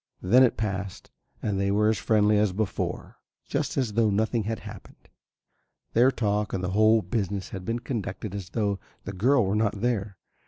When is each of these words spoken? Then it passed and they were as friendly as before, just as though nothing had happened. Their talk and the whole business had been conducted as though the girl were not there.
Then 0.23 0.41
it 0.41 0.57
passed 0.57 1.11
and 1.43 1.59
they 1.59 1.69
were 1.69 1.87
as 1.89 1.99
friendly 1.99 2.39
as 2.39 2.53
before, 2.53 3.17
just 3.47 3.77
as 3.77 3.93
though 3.93 4.09
nothing 4.09 4.45
had 4.45 4.61
happened. 4.61 5.09
Their 5.93 6.09
talk 6.09 6.53
and 6.53 6.63
the 6.63 6.71
whole 6.71 7.03
business 7.03 7.49
had 7.49 7.65
been 7.65 7.77
conducted 7.77 8.33
as 8.33 8.49
though 8.49 8.79
the 9.03 9.13
girl 9.13 9.45
were 9.45 9.53
not 9.55 9.79
there. 9.81 10.17